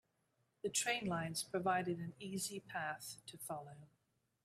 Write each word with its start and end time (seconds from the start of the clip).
The 0.63 0.69
train 0.69 1.05
lines 1.05 1.43
provided 1.43 1.99
an 1.99 2.15
easy 2.19 2.59
path 2.59 3.17
to 3.27 3.37
follow. 3.37 3.75